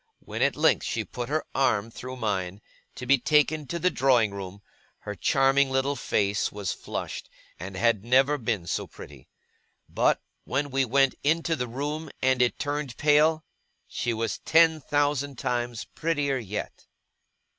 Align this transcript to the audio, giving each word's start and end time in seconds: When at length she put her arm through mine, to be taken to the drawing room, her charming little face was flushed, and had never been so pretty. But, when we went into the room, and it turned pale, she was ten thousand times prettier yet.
When 0.17 0.41
at 0.41 0.55
length 0.55 0.83
she 0.87 1.05
put 1.05 1.29
her 1.29 1.45
arm 1.53 1.91
through 1.91 2.15
mine, 2.15 2.59
to 2.95 3.05
be 3.05 3.19
taken 3.19 3.67
to 3.67 3.77
the 3.77 3.91
drawing 3.91 4.31
room, 4.33 4.63
her 5.01 5.13
charming 5.13 5.69
little 5.69 5.95
face 5.95 6.51
was 6.51 6.73
flushed, 6.73 7.29
and 7.59 7.77
had 7.77 8.03
never 8.03 8.39
been 8.39 8.65
so 8.65 8.87
pretty. 8.87 9.27
But, 9.87 10.19
when 10.43 10.71
we 10.71 10.85
went 10.85 11.13
into 11.23 11.55
the 11.55 11.67
room, 11.67 12.09
and 12.19 12.41
it 12.41 12.57
turned 12.57 12.97
pale, 12.97 13.45
she 13.87 14.11
was 14.11 14.39
ten 14.39 14.79
thousand 14.81 15.37
times 15.37 15.85
prettier 15.85 16.39
yet. 16.39 16.87